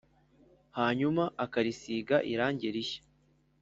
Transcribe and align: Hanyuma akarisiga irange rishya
Hanyuma 0.77 1.23
akarisiga 1.45 2.15
irange 2.31 2.67
rishya 2.75 3.01